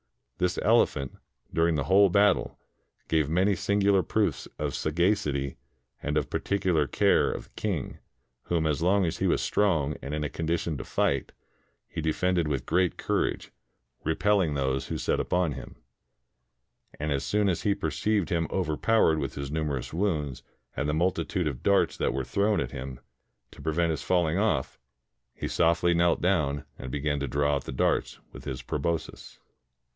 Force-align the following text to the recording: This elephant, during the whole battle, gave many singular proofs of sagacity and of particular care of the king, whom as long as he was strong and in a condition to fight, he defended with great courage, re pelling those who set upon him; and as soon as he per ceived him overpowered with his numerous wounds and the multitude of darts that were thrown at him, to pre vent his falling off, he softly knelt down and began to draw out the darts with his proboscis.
This 0.39 0.57
elephant, 0.63 1.13
during 1.53 1.75
the 1.75 1.83
whole 1.83 2.09
battle, 2.09 2.57
gave 3.07 3.29
many 3.29 3.53
singular 3.53 4.01
proofs 4.01 4.47
of 4.57 4.73
sagacity 4.73 5.57
and 6.01 6.17
of 6.17 6.31
particular 6.31 6.87
care 6.87 7.29
of 7.31 7.43
the 7.43 7.49
king, 7.51 7.99
whom 8.45 8.65
as 8.65 8.81
long 8.81 9.05
as 9.05 9.19
he 9.19 9.27
was 9.27 9.39
strong 9.43 9.95
and 10.01 10.15
in 10.15 10.23
a 10.23 10.29
condition 10.29 10.75
to 10.79 10.83
fight, 10.83 11.31
he 11.87 12.01
defended 12.01 12.47
with 12.47 12.65
great 12.65 12.97
courage, 12.97 13.51
re 14.03 14.15
pelling 14.15 14.55
those 14.55 14.87
who 14.87 14.97
set 14.97 15.19
upon 15.19 15.51
him; 15.51 15.75
and 16.99 17.11
as 17.11 17.23
soon 17.23 17.47
as 17.47 17.61
he 17.61 17.75
per 17.75 17.91
ceived 17.91 18.29
him 18.29 18.47
overpowered 18.49 19.19
with 19.19 19.35
his 19.35 19.51
numerous 19.51 19.93
wounds 19.93 20.41
and 20.75 20.89
the 20.89 20.93
multitude 20.95 21.47
of 21.47 21.61
darts 21.61 21.95
that 21.95 22.15
were 22.15 22.23
thrown 22.25 22.59
at 22.59 22.71
him, 22.71 22.99
to 23.51 23.61
pre 23.61 23.71
vent 23.73 23.91
his 23.91 24.01
falling 24.01 24.39
off, 24.39 24.79
he 25.35 25.47
softly 25.47 25.93
knelt 25.93 26.19
down 26.23 26.65
and 26.79 26.89
began 26.91 27.19
to 27.19 27.27
draw 27.27 27.53
out 27.57 27.65
the 27.65 27.71
darts 27.71 28.17
with 28.33 28.45
his 28.45 28.63
proboscis. 28.63 29.37